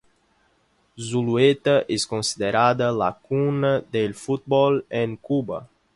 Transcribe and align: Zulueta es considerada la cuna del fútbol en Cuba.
Zulueta 1.09 1.75
es 1.87 2.07
considerada 2.07 2.91
la 2.91 3.19
cuna 3.21 3.81
del 3.81 4.15
fútbol 4.15 4.83
en 4.89 5.15
Cuba. 5.17 5.69